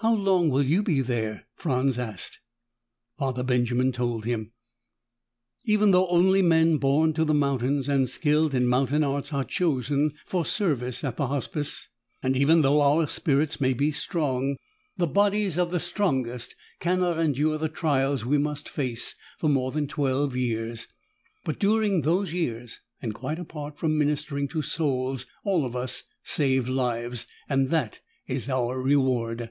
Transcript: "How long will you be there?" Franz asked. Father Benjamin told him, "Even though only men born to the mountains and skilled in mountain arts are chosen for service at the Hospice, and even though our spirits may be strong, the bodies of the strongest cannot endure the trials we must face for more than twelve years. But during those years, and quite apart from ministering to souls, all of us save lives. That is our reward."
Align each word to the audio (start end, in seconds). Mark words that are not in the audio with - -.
"How 0.00 0.14
long 0.14 0.50
will 0.50 0.62
you 0.62 0.84
be 0.84 1.00
there?" 1.00 1.46
Franz 1.56 1.98
asked. 1.98 2.38
Father 3.18 3.42
Benjamin 3.42 3.90
told 3.90 4.24
him, 4.24 4.52
"Even 5.64 5.90
though 5.90 6.06
only 6.06 6.42
men 6.42 6.76
born 6.76 7.12
to 7.14 7.24
the 7.24 7.34
mountains 7.34 7.88
and 7.88 8.08
skilled 8.08 8.54
in 8.54 8.68
mountain 8.68 9.02
arts 9.02 9.32
are 9.32 9.42
chosen 9.42 10.12
for 10.24 10.46
service 10.46 11.02
at 11.02 11.16
the 11.16 11.26
Hospice, 11.26 11.88
and 12.22 12.36
even 12.36 12.62
though 12.62 12.80
our 12.82 13.08
spirits 13.08 13.60
may 13.60 13.72
be 13.72 13.90
strong, 13.90 14.56
the 14.96 15.08
bodies 15.08 15.58
of 15.58 15.72
the 15.72 15.80
strongest 15.80 16.54
cannot 16.78 17.18
endure 17.18 17.58
the 17.58 17.68
trials 17.68 18.24
we 18.24 18.38
must 18.38 18.68
face 18.68 19.16
for 19.38 19.48
more 19.48 19.72
than 19.72 19.88
twelve 19.88 20.36
years. 20.36 20.86
But 21.44 21.58
during 21.58 22.02
those 22.02 22.32
years, 22.32 22.78
and 23.02 23.12
quite 23.12 23.40
apart 23.40 23.76
from 23.76 23.98
ministering 23.98 24.46
to 24.48 24.62
souls, 24.62 25.26
all 25.42 25.64
of 25.64 25.74
us 25.74 26.04
save 26.22 26.68
lives. 26.68 27.26
That 27.48 27.98
is 28.28 28.48
our 28.48 28.80
reward." 28.80 29.50